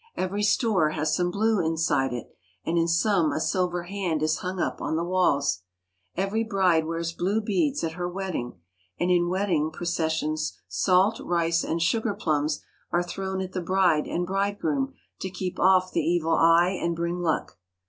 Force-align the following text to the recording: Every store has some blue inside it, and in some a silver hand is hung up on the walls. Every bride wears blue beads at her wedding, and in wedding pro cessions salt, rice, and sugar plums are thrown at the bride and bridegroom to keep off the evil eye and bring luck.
Every 0.15 0.41
store 0.41 0.89
has 0.89 1.15
some 1.15 1.29
blue 1.29 1.59
inside 1.63 2.11
it, 2.11 2.35
and 2.65 2.75
in 2.75 2.87
some 2.87 3.31
a 3.31 3.39
silver 3.39 3.83
hand 3.83 4.23
is 4.23 4.37
hung 4.39 4.59
up 4.59 4.81
on 4.81 4.95
the 4.95 5.03
walls. 5.03 5.61
Every 6.17 6.43
bride 6.43 6.85
wears 6.87 7.11
blue 7.13 7.39
beads 7.39 7.83
at 7.83 7.91
her 7.91 8.09
wedding, 8.09 8.59
and 8.99 9.11
in 9.11 9.29
wedding 9.29 9.69
pro 9.69 9.85
cessions 9.85 10.53
salt, 10.67 11.19
rice, 11.23 11.63
and 11.63 11.83
sugar 11.83 12.15
plums 12.15 12.63
are 12.89 13.03
thrown 13.03 13.41
at 13.41 13.51
the 13.51 13.61
bride 13.61 14.07
and 14.07 14.25
bridegroom 14.25 14.95
to 15.19 15.29
keep 15.29 15.59
off 15.59 15.91
the 15.91 15.99
evil 16.01 16.33
eye 16.33 16.75
and 16.81 16.95
bring 16.95 17.19
luck. 17.19 17.59